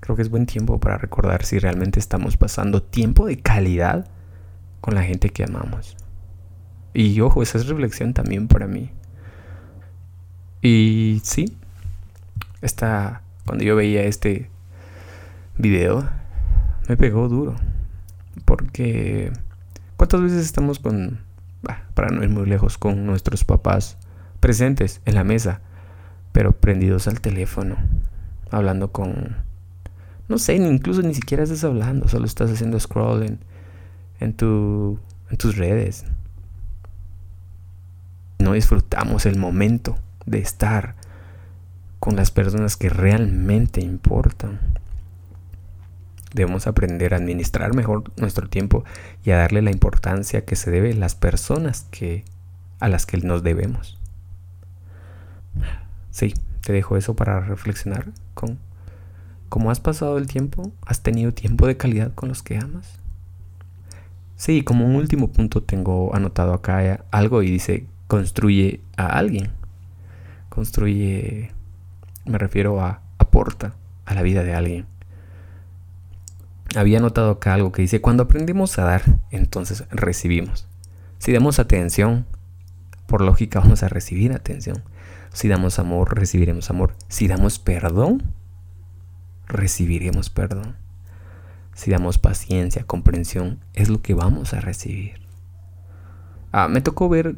Creo 0.00 0.16
que 0.16 0.22
es 0.22 0.30
buen 0.30 0.46
tiempo 0.46 0.80
para 0.80 0.96
recordar 0.96 1.44
si 1.44 1.58
realmente 1.58 2.00
estamos 2.00 2.36
pasando 2.36 2.82
tiempo 2.82 3.26
de 3.26 3.38
calidad 3.38 4.08
con 4.80 4.94
la 4.94 5.02
gente 5.02 5.30
que 5.30 5.44
amamos. 5.44 5.96
Y 6.94 7.20
ojo, 7.20 7.42
esa 7.42 7.58
es 7.58 7.66
reflexión 7.66 8.14
también 8.14 8.48
para 8.48 8.66
mí. 8.66 8.90
Y 10.62 11.20
sí, 11.22 11.56
esta, 12.62 13.22
cuando 13.46 13.64
yo 13.64 13.76
veía 13.76 14.02
este 14.02 14.50
video, 15.56 16.08
me 16.88 16.96
pegó 16.96 17.28
duro. 17.28 17.56
Porque, 18.44 19.32
¿cuántas 19.96 20.22
veces 20.22 20.44
estamos 20.44 20.78
con, 20.78 21.20
para 21.94 22.08
no 22.08 22.22
ir 22.22 22.30
muy 22.30 22.46
lejos, 22.46 22.78
con 22.78 23.06
nuestros 23.06 23.44
papás 23.44 23.98
presentes 24.40 25.00
en 25.04 25.14
la 25.14 25.24
mesa, 25.24 25.60
pero 26.32 26.52
prendidos 26.52 27.08
al 27.08 27.20
teléfono, 27.20 27.76
hablando 28.50 28.92
con 28.92 29.48
no 30.28 30.36
sé, 30.36 30.56
incluso 30.56 31.00
ni 31.00 31.14
siquiera 31.14 31.42
estás 31.42 31.64
hablando, 31.64 32.06
solo 32.06 32.26
estás 32.26 32.50
haciendo 32.50 32.78
scrolling 32.78 33.38
en, 34.20 34.34
tu, 34.34 34.98
en 35.30 35.36
tus 35.38 35.56
redes. 35.56 36.04
No 38.48 38.54
disfrutamos 38.54 39.26
el 39.26 39.36
momento 39.36 39.98
de 40.24 40.38
estar 40.38 40.94
con 42.00 42.16
las 42.16 42.30
personas 42.30 42.78
que 42.78 42.88
realmente 42.88 43.82
importan. 43.82 44.58
Debemos 46.32 46.66
aprender 46.66 47.12
a 47.12 47.18
administrar 47.18 47.74
mejor 47.74 48.10
nuestro 48.16 48.48
tiempo 48.48 48.84
y 49.22 49.32
a 49.32 49.36
darle 49.36 49.60
la 49.60 49.70
importancia 49.70 50.46
que 50.46 50.56
se 50.56 50.70
debe 50.70 50.92
a 50.92 50.96
las 50.96 51.14
personas 51.14 51.86
que, 51.90 52.24
a 52.80 52.88
las 52.88 53.04
que 53.04 53.18
nos 53.18 53.42
debemos. 53.42 53.98
Sí, 56.10 56.32
te 56.62 56.72
dejo 56.72 56.96
eso 56.96 57.14
para 57.16 57.40
reflexionar 57.40 58.06
con 58.32 58.58
¿Cómo 59.50 59.70
has 59.70 59.80
pasado 59.80 60.16
el 60.16 60.26
tiempo? 60.26 60.72
¿Has 60.86 61.02
tenido 61.02 61.34
tiempo 61.34 61.66
de 61.66 61.76
calidad 61.76 62.14
con 62.14 62.30
los 62.30 62.42
que 62.42 62.56
amas? 62.56 62.98
Sí, 64.36 64.62
como 64.64 64.86
un 64.86 64.96
último 64.96 65.32
punto 65.32 65.62
tengo 65.62 66.16
anotado 66.16 66.54
acá 66.54 67.04
algo 67.10 67.42
y 67.42 67.50
dice, 67.50 67.86
construye 68.08 68.80
a 68.96 69.06
alguien. 69.06 69.52
Construye, 70.48 71.52
me 72.24 72.38
refiero 72.38 72.80
a 72.80 73.02
aporta 73.18 73.74
a 74.06 74.14
la 74.14 74.22
vida 74.22 74.42
de 74.42 74.54
alguien. 74.54 74.86
Había 76.74 76.98
anotado 76.98 77.30
acá 77.30 77.54
algo 77.54 77.72
que 77.72 77.82
dice, 77.82 78.00
cuando 78.00 78.24
aprendemos 78.24 78.78
a 78.78 78.84
dar, 78.84 79.02
entonces 79.30 79.84
recibimos. 79.90 80.66
Si 81.18 81.32
damos 81.32 81.58
atención, 81.58 82.26
por 83.06 83.20
lógica 83.20 83.60
vamos 83.60 83.82
a 83.82 83.88
recibir 83.88 84.32
atención. 84.32 84.82
Si 85.32 85.48
damos 85.48 85.78
amor, 85.78 86.16
recibiremos 86.18 86.70
amor. 86.70 86.94
Si 87.08 87.28
damos 87.28 87.58
perdón, 87.58 88.22
recibiremos 89.46 90.30
perdón. 90.30 90.76
Si 91.74 91.90
damos 91.90 92.18
paciencia, 92.18 92.84
comprensión, 92.84 93.60
es 93.72 93.88
lo 93.88 94.02
que 94.02 94.14
vamos 94.14 94.52
a 94.52 94.60
recibir. 94.60 95.20
Ah, 96.50 96.68
me 96.68 96.80
tocó 96.80 97.08
ver 97.08 97.36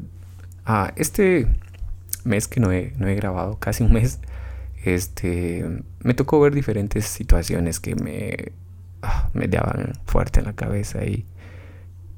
ah, 0.65 0.93
este 0.97 1.47
mes 2.25 2.49
que 2.49 2.61
no 2.61 2.73
he, 2.73 2.93
no 2.99 3.09
he 3.09 3.15
grabado, 3.15 3.59
casi 3.59 3.83
un 3.83 3.93
mes, 3.93 4.21
este, 4.85 5.83
me 6.01 6.15
tocó 6.15 6.41
ver 6.41 6.55
diferentes 6.55 7.05
situaciones 7.05 7.81
que 7.81 7.95
me, 7.95 8.53
ah, 9.03 9.31
daban 9.33 9.93
fuerte 10.07 10.41
en 10.41 10.47
la 10.47 10.55
cabeza 10.55 11.05
y, 11.05 11.27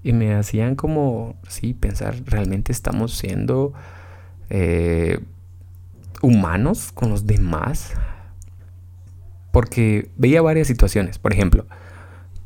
y 0.03 0.13
me 0.13 0.35
hacían 0.35 0.75
como, 0.75 1.37
sí, 1.49 1.75
pensar, 1.75 2.17
realmente 2.27 2.73
estamos 2.73 3.17
siendo 3.17 3.73
eh, 4.51 5.19
humanos 6.21 6.93
con 6.93 7.11
los 7.11 7.27
demás. 7.27 7.93
Porque 9.51 10.11
veía 10.17 10.41
varias 10.41 10.67
situaciones. 10.67 11.19
Por 11.19 11.33
ejemplo, 11.33 11.67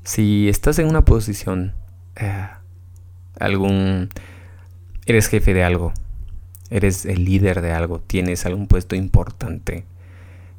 si 0.02 0.48
estás 0.48 0.78
en 0.78 0.88
una 0.88 1.04
posición, 1.04 1.74
eh, 2.16 2.48
algún, 3.38 4.08
eres 5.06 5.28
jefe 5.28 5.54
de 5.54 5.64
algo, 5.64 5.92
eres 6.70 7.06
el 7.06 7.24
líder 7.24 7.60
de 7.60 7.72
algo, 7.72 8.00
tienes 8.00 8.44
algún 8.44 8.66
puesto 8.66 8.96
importante, 8.96 9.84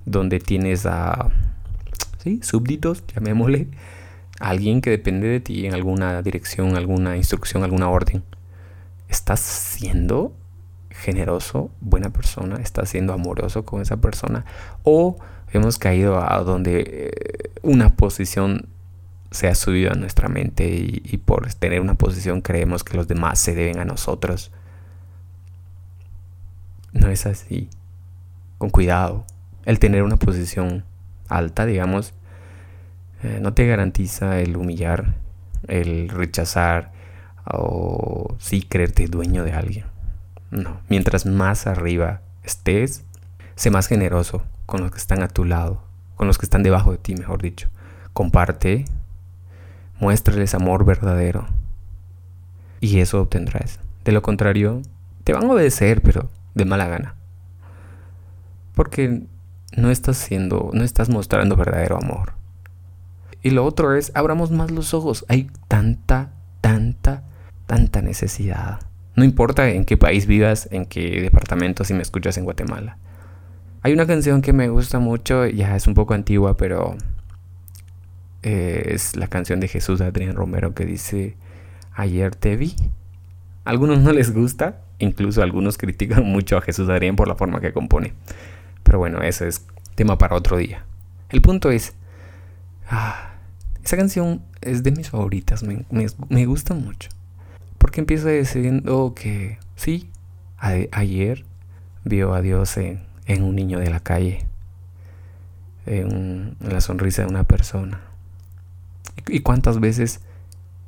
donde 0.06 0.40
tienes 0.40 0.86
a, 0.86 1.30
sí, 2.24 2.40
súbditos, 2.42 3.04
llamémosle, 3.14 3.68
alguien 4.40 4.82
que 4.82 4.90
depende 4.90 5.28
de 5.28 5.40
ti 5.42 5.66
en 5.66 5.74
alguna 5.74 6.22
dirección, 6.22 6.78
alguna 6.78 7.18
instrucción, 7.18 7.64
alguna 7.64 7.90
orden. 7.90 8.24
¿Estás 9.10 9.40
siendo 9.40 10.34
generoso, 10.90 11.70
buena 11.82 12.10
persona? 12.10 12.58
¿Estás 12.58 12.90
siendo 12.90 13.14
amoroso 13.14 13.66
con 13.66 13.82
esa 13.82 13.98
persona? 13.98 14.46
¿O 14.84 15.18
hemos 15.52 15.78
caído 15.78 16.22
a 16.22 16.42
donde 16.44 16.84
eh, 16.88 17.52
una 17.62 17.96
posición 17.96 18.68
se 19.32 19.48
ha 19.48 19.56
subido 19.56 19.92
a 19.92 19.96
nuestra 19.96 20.30
mente 20.30 20.68
y, 20.70 21.18
por 21.18 21.54
tener 21.54 21.82
una 21.82 21.96
posición 21.96 22.42
creemos 22.42 22.84
que 22.84 22.98
los 22.98 23.08
demás 23.08 23.40
se 23.40 23.56
deben 23.56 23.80
a 23.80 23.86
nosotros. 23.86 24.52
No 26.94 27.10
es 27.10 27.26
así. 27.26 27.70
Con 28.58 28.70
cuidado. 28.70 29.26
El 29.66 29.80
tener 29.80 30.04
una 30.04 30.18
posición 30.18 30.86
alta, 31.28 31.66
digamos, 31.66 32.14
eh, 33.24 33.40
no 33.42 33.54
te 33.54 33.68
garantiza 33.68 34.40
el 34.40 34.56
humillar, 34.56 35.16
el 35.68 36.10
rechazar 36.10 36.92
o 37.46 38.36
sí 38.40 38.62
creerte 38.62 39.08
dueño 39.08 39.44
de 39.44 39.54
alguien. 39.54 39.86
No, 40.52 40.80
mientras 40.88 41.26
más 41.26 41.68
arriba 41.68 42.22
estés, 42.44 43.04
sé 43.56 43.70
más 43.70 43.88
generoso 43.88 44.44
con 44.66 44.82
los 44.82 44.92
que 44.92 44.98
están 44.98 45.24
a 45.24 45.28
tu 45.28 45.44
lado, 45.44 45.84
con 46.16 46.28
los 46.28 46.38
que 46.38 46.46
están 46.46 46.64
debajo 46.64 46.92
de 46.92 46.98
ti, 46.98 47.16
mejor 47.16 47.42
dicho. 47.42 47.70
Comparte, 48.14 48.86
muéstrales 50.00 50.54
amor 50.54 50.86
verdadero 50.86 51.48
y 52.80 53.00
eso 53.00 53.22
obtendrás. 53.22 53.80
De 54.06 54.12
lo 54.12 54.22
contrario, 54.22 54.82
te 55.24 55.34
van 55.34 55.46
a 55.46 55.52
obedecer, 55.52 56.02
pero 56.02 56.30
de 56.56 56.66
mala 56.66 56.88
gana. 56.88 57.16
Porque 58.76 59.24
no 59.76 59.90
estás 59.90 60.18
siendo, 60.18 60.70
no 60.74 60.84
estás 60.84 61.10
mostrando 61.10 61.56
verdadero 61.56 61.98
amor. 61.98 62.34
Y 63.42 63.52
lo 63.52 63.66
otro 63.66 63.96
es, 63.96 64.12
abramos 64.16 64.52
más 64.52 64.72
los 64.72 64.94
ojos. 64.94 65.26
Hay 65.28 65.50
tanta, 65.68 66.32
tanta, 66.62 67.24
tanta 67.66 68.02
necesidad. 68.02 68.80
No 69.16 69.24
importa 69.24 69.70
en 69.70 69.86
qué 69.86 69.98
país 69.98 70.28
vivas, 70.28 70.68
en 70.72 70.86
qué 70.86 71.22
departamento, 71.22 71.84
si 71.84 71.94
me 71.94 72.02
escuchas 72.02 72.38
en 72.38 72.44
Guatemala. 72.44 72.98
Hay 73.82 73.94
una 73.94 74.06
canción 74.06 74.42
que 74.42 74.54
me 74.54 74.70
gusta 74.70 75.00
mucho, 75.00 75.46
ya 75.48 75.76
es 75.76 75.88
un 75.88 75.94
poco 75.94 76.14
antigua, 76.14 76.58
pero 76.58 76.96
eh, 78.50 78.94
es 78.94 79.18
la 79.18 79.28
canción 79.28 79.60
de 79.60 79.68
Jesús 79.68 80.00
Adrián 80.00 80.34
Romero 80.34 80.74
que 80.74 80.86
dice, 80.86 81.36
ayer 81.92 82.34
te 82.34 82.56
vi. 82.56 82.76
A 83.66 83.72
algunos 83.72 84.00
no 84.00 84.14
les 84.14 84.34
gusta, 84.34 84.84
incluso 85.00 85.44
algunos 85.44 85.78
critican 85.78 86.24
mucho 86.24 86.56
a 86.56 86.62
Jesús 86.62 86.88
Adrián 86.88 87.18
por 87.18 87.28
la 87.28 87.36
forma 87.36 87.60
que 87.60 87.74
compone. 87.74 88.14
Pero 88.84 89.00
bueno, 89.00 89.22
ese 89.22 89.50
es 89.50 89.66
tema 89.96 90.18
para 90.18 90.38
otro 90.38 90.56
día. 90.56 90.86
El 91.28 91.42
punto 91.42 91.72
es, 91.72 91.94
ah, 92.90 93.34
esa 93.84 93.98
canción 93.98 94.42
es 94.62 94.82
de 94.82 94.92
mis 94.92 95.10
favoritas, 95.10 95.62
me, 95.64 96.46
gusta 96.46 96.74
mucho. 96.74 97.10
Porque 97.78 98.00
empieza 98.00 98.30
diciendo 98.30 99.14
que 99.14 99.58
sí, 99.76 100.10
ayer 100.58 101.44
vio 102.06 102.34
a 102.34 102.42
Dios 102.42 102.78
en, 102.78 103.02
un 103.28 103.58
niño 103.58 103.80
de 103.80 103.90
la 103.90 104.00
calle, 104.00 104.46
en, 105.86 106.56
la 106.62 106.80
sonrisa 106.80 107.24
de 107.24 107.28
una 107.28 107.44
persona. 107.44 108.07
¿Y, 109.28 109.42
cuántas 109.42 109.80
veces 109.80 110.22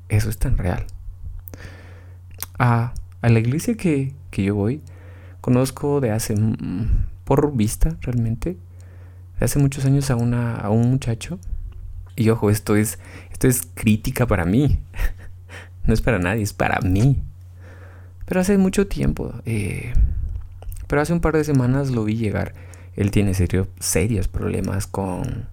eso 0.07 0.29
es 0.29 0.38
tan 0.38 0.57
real? 0.57 0.86
A, 2.57 2.93
a 3.21 3.29
la 3.29 3.39
iglesia 3.39 3.75
que, 3.75 4.13
que 4.31 4.43
yo 4.43 4.55
voy, 4.55 4.81
conozco 5.41 6.01
de 6.01 6.12
hace, 6.12 6.36
por 7.24 7.55
vista 7.55 7.98
realmente, 8.01 8.57
de 9.39 9.45
hace 9.45 9.59
muchos 9.59 9.86
años 9.86 10.09
a, 10.12 10.15
una, 10.15 10.55
a 10.55 10.69
un 10.69 10.89
muchacho. 10.89 11.39
Y 12.15 12.29
ojo, 12.29 12.50
esto 12.50 12.75
es, 12.75 13.00
esto 13.31 13.48
es 13.48 13.67
crítica 13.74 14.27
para 14.27 14.45
mí. 14.45 14.79
no 15.86 15.93
es 15.93 16.01
para 16.01 16.19
nadie, 16.19 16.43
es 16.43 16.53
para 16.53 16.79
mí. 16.81 17.21
Pero 18.25 18.41
hace 18.41 18.57
mucho 18.57 18.88
tiempo, 18.88 19.33
eh, 19.45 19.93
pero 20.88 21.01
hace 21.01 21.13
un 21.13 21.19
par 21.19 21.36
de 21.36 21.43
semanas 21.43 21.89
lo 21.89 22.03
vi 22.03 22.15
llegar. 22.15 22.53
Él 22.95 23.12
tiene 23.12 23.33
serio, 23.33 23.67
serios 23.79 24.27
problemas 24.27 24.86
con, 24.86 25.48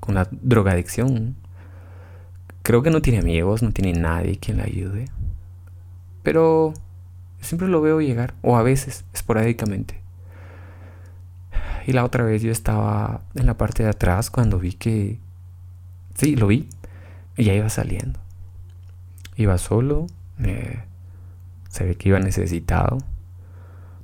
con 0.00 0.14
la 0.14 0.28
drogadicción. 0.30 1.36
Creo 2.64 2.82
que 2.82 2.88
no 2.88 3.02
tiene 3.02 3.18
amigos, 3.18 3.62
no 3.62 3.72
tiene 3.72 3.92
nadie 3.92 4.38
quien 4.38 4.56
le 4.56 4.62
ayude. 4.62 5.04
Pero 6.22 6.72
siempre 7.38 7.68
lo 7.68 7.82
veo 7.82 8.00
llegar, 8.00 8.32
o 8.40 8.56
a 8.56 8.62
veces, 8.62 9.04
esporádicamente. 9.12 10.00
Y 11.86 11.92
la 11.92 12.06
otra 12.06 12.24
vez 12.24 12.40
yo 12.40 12.50
estaba 12.50 13.20
en 13.34 13.44
la 13.44 13.58
parte 13.58 13.82
de 13.82 13.90
atrás 13.90 14.30
cuando 14.30 14.58
vi 14.58 14.72
que... 14.72 15.18
Sí, 16.14 16.36
lo 16.36 16.46
vi. 16.46 16.70
Y 17.36 17.44
ya 17.44 17.52
iba 17.52 17.68
saliendo. 17.68 18.18
Iba 19.36 19.58
solo. 19.58 20.06
se 21.68 21.84
ve 21.84 21.96
que 21.96 22.08
iba 22.08 22.18
necesitado. 22.18 22.96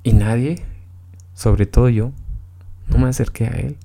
Y 0.03 0.13
nadie, 0.13 0.63
sobre 1.33 1.65
todo 1.65 1.89
yo, 1.89 2.13
no 2.89 2.99
me 2.99 3.09
acerqué 3.09 3.47
a 3.47 3.53
él. 3.53 3.79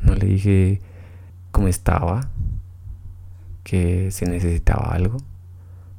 No 0.00 0.16
le 0.16 0.26
dije 0.26 0.80
cómo 1.52 1.68
estaba, 1.68 2.28
que 3.70 4.10
si 4.10 4.24
necesitaba 4.24 4.92
algo. 4.92 5.18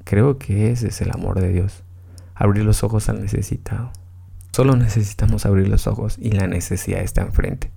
Creo 0.04 0.38
que 0.38 0.72
ese 0.72 0.90
es 0.90 1.00
el 1.00 1.10
amor 1.10 1.40
de 1.40 1.54
Dios, 1.54 1.84
abrir 2.36 2.66
los 2.66 2.84
ojos 2.84 3.08
al 3.08 3.22
necesitado. 3.22 3.94
Solo 4.52 4.76
necesitamos 4.76 5.46
abrir 5.46 5.70
los 5.70 5.88
ojos 5.88 6.18
y 6.20 6.32
la 6.32 6.48
necesidad 6.48 7.00
está 7.00 7.22
enfrente. 7.22 7.72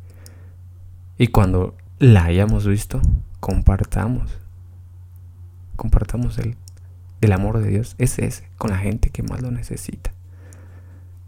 Y 1.16 1.28
cuando 1.28 1.76
la 2.00 2.24
hayamos 2.24 2.66
visto, 2.66 3.00
compartamos. 3.38 4.36
Compartamos 5.76 6.38
el, 6.38 6.56
el 7.20 7.32
amor 7.32 7.60
de 7.60 7.68
Dios. 7.68 7.94
Es 7.98 8.18
ese, 8.18 8.48
con 8.58 8.72
la 8.72 8.78
gente 8.78 9.10
que 9.10 9.22
más 9.22 9.42
lo 9.42 9.52
necesita. 9.52 10.10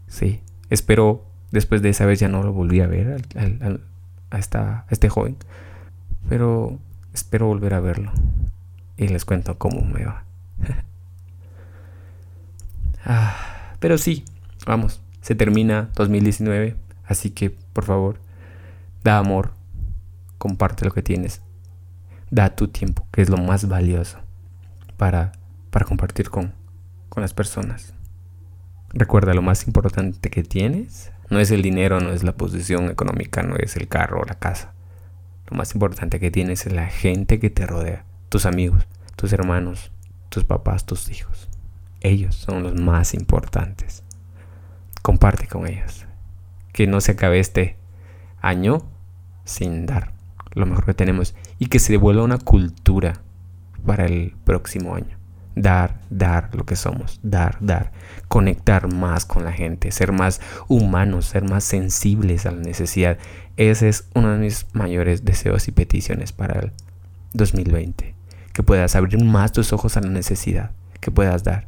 Sí, 0.07 0.41
espero 0.69 1.23
después 1.51 1.81
de 1.81 1.91
esa 1.91 2.05
vez 2.05 2.19
ya 2.19 2.27
no 2.27 2.43
lo 2.43 2.51
volví 2.51 2.81
a 2.81 2.87
ver 2.87 3.23
a 4.29 4.85
este 4.89 5.07
joven. 5.07 5.37
Pero 6.27 6.79
espero 7.13 7.47
volver 7.47 7.73
a 7.73 7.79
verlo. 7.79 8.11
Y 8.97 9.07
les 9.07 9.25
cuento 9.25 9.57
cómo 9.57 9.81
me 9.81 10.05
va. 10.05 10.23
ah, 13.05 13.75
pero 13.79 13.97
sí, 13.97 14.25
vamos, 14.65 15.01
se 15.21 15.35
termina 15.35 15.89
2019, 15.95 16.75
así 17.05 17.29
que 17.29 17.51
por 17.51 17.85
favor, 17.85 18.19
da 19.03 19.17
amor, 19.19 19.51
comparte 20.37 20.85
lo 20.85 20.91
que 20.91 21.03
tienes, 21.03 21.41
da 22.31 22.55
tu 22.55 22.67
tiempo, 22.67 23.05
que 23.11 23.21
es 23.21 23.29
lo 23.29 23.37
más 23.37 23.67
valioso 23.67 24.19
para, 24.97 25.31
para 25.69 25.85
compartir 25.85 26.29
con, 26.29 26.53
con 27.09 27.21
las 27.21 27.33
personas. 27.33 27.93
Recuerda, 28.89 29.33
lo 29.33 29.41
más 29.41 29.67
importante 29.67 30.29
que 30.29 30.43
tienes 30.43 31.11
no 31.29 31.39
es 31.39 31.51
el 31.51 31.61
dinero, 31.61 31.99
no 31.99 32.11
es 32.11 32.23
la 32.23 32.35
posición 32.35 32.89
económica, 32.89 33.43
no 33.43 33.57
es 33.57 33.75
el 33.75 33.87
carro 33.87 34.21
o 34.21 34.25
la 34.25 34.35
casa. 34.35 34.73
Lo 35.49 35.57
más 35.57 35.73
importante 35.73 36.19
que 36.19 36.31
tienes 36.31 36.65
es 36.65 36.73
la 36.73 36.87
gente 36.87 37.39
que 37.39 37.49
te 37.49 37.65
rodea, 37.65 38.05
tus 38.29 38.45
amigos, 38.45 38.85
tus 39.15 39.33
hermanos, 39.33 39.91
tus 40.29 40.43
papás, 40.43 40.85
tus 40.85 41.09
hijos. 41.09 41.49
Ellos 42.01 42.35
son 42.35 42.63
los 42.63 42.75
más 42.75 43.13
importantes 43.13 44.03
comparte 45.07 45.47
con 45.47 45.65
ellos. 45.65 46.05
Que 46.73 46.85
no 46.85 46.99
se 46.99 47.13
acabe 47.13 47.39
este 47.39 47.77
año 48.41 48.79
sin 49.45 49.85
dar 49.85 50.11
lo 50.51 50.65
mejor 50.65 50.85
que 50.85 50.93
tenemos 50.93 51.33
y 51.59 51.67
que 51.67 51.79
se 51.79 51.93
devuelva 51.93 52.25
una 52.25 52.39
cultura 52.39 53.21
para 53.85 54.05
el 54.05 54.35
próximo 54.43 54.95
año. 54.95 55.17
Dar, 55.55 56.01
dar 56.09 56.53
lo 56.53 56.65
que 56.65 56.75
somos, 56.75 57.21
dar, 57.23 57.57
dar, 57.61 57.93
conectar 58.27 58.93
más 58.93 59.23
con 59.23 59.45
la 59.45 59.53
gente, 59.53 59.93
ser 59.93 60.11
más 60.11 60.41
humanos, 60.67 61.27
ser 61.27 61.49
más 61.49 61.63
sensibles 61.63 62.45
a 62.45 62.51
la 62.51 62.59
necesidad. 62.59 63.17
Ese 63.55 63.87
es 63.87 64.09
uno 64.13 64.33
de 64.33 64.39
mis 64.39 64.65
mayores 64.73 65.23
deseos 65.23 65.69
y 65.69 65.71
peticiones 65.71 66.33
para 66.33 66.59
el 66.59 66.73
2020. 67.31 68.16
Que 68.57 68.63
puedas 68.63 68.95
abrir 68.95 69.23
más 69.23 69.51
tus 69.51 69.71
ojos 69.71 69.95
a 69.97 70.01
la 70.01 70.09
necesidad, 70.09 70.71
que 70.99 71.11
puedas 71.11 71.43
dar 71.43 71.67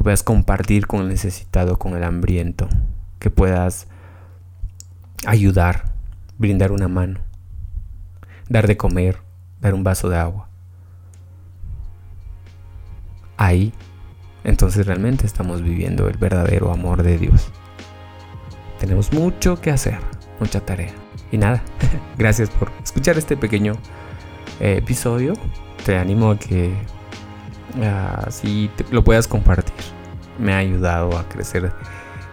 que 0.00 0.04
puedas 0.04 0.22
compartir 0.22 0.86
con 0.86 1.02
el 1.02 1.08
necesitado, 1.08 1.78
con 1.78 1.94
el 1.94 2.02
hambriento, 2.04 2.70
que 3.18 3.28
puedas 3.28 3.86
ayudar, 5.26 5.92
brindar 6.38 6.72
una 6.72 6.88
mano, 6.88 7.20
dar 8.48 8.66
de 8.66 8.78
comer, 8.78 9.18
dar 9.60 9.74
un 9.74 9.84
vaso 9.84 10.08
de 10.08 10.16
agua. 10.16 10.48
Ahí, 13.36 13.74
entonces 14.42 14.86
realmente 14.86 15.26
estamos 15.26 15.60
viviendo 15.60 16.08
el 16.08 16.16
verdadero 16.16 16.72
amor 16.72 17.02
de 17.02 17.18
Dios. 17.18 17.50
Tenemos 18.78 19.12
mucho 19.12 19.60
que 19.60 19.70
hacer, 19.70 19.98
mucha 20.38 20.64
tarea. 20.64 20.94
Y 21.30 21.36
nada, 21.36 21.62
gracias 22.16 22.48
por 22.48 22.72
escuchar 22.82 23.18
este 23.18 23.36
pequeño 23.36 23.74
episodio. 24.60 25.34
Te 25.84 25.96
animo 25.96 26.30
a 26.30 26.38
que 26.38 26.72
así 28.26 28.70
lo 28.90 29.02
puedas 29.02 29.26
compartir. 29.26 29.74
Me 30.38 30.52
ha 30.52 30.58
ayudado 30.58 31.16
a 31.18 31.28
crecer 31.28 31.72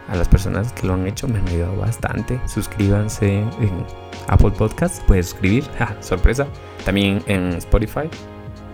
a 0.08 0.16
las 0.16 0.28
personas 0.28 0.72
que 0.72 0.88
lo 0.88 0.94
han 0.94 1.08
hecho, 1.08 1.28
me 1.28 1.40
han 1.40 1.48
ayudado 1.48 1.78
bastante. 1.78 2.40
Suscríbanse 2.46 3.40
en 3.40 3.86
Apple 4.28 4.52
Podcasts, 4.52 5.02
puedes 5.06 5.30
suscribir, 5.30 5.66
sorpresa, 6.00 6.48
también 6.86 7.22
en 7.28 7.54
Spotify. 7.54 8.10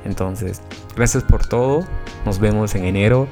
Entonces, 0.05 0.61
gracias 0.95 1.23
por 1.23 1.45
todo. 1.45 1.85
Nos 2.25 2.39
vemos 2.39 2.75
en 2.75 2.85
enero. 2.85 3.27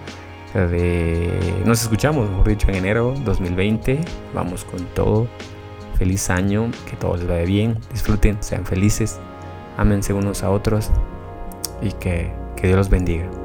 De... 0.54 1.32
Nos 1.66 1.82
escuchamos, 1.82 2.30
mejor 2.30 2.48
dicho, 2.48 2.68
en 2.70 2.76
enero 2.76 3.14
2020. 3.26 4.00
Vamos 4.34 4.66
con 4.66 4.86
todo. 4.94 5.28
Feliz 5.98 6.30
año, 6.30 6.72
que 6.90 6.96
todo 6.96 7.16
les 7.16 7.28
vaya 7.28 7.44
bien. 7.44 7.78
Disfruten, 7.92 8.38
sean 8.42 8.66
felices, 8.66 9.20
ámense 9.78 10.14
unos 10.14 10.44
a 10.44 10.50
otros 10.50 10.90
y 11.82 11.92
que 11.94 12.32
que 12.62 12.68
Dios 12.68 12.78
los 12.78 12.90
bendiga. 12.90 13.41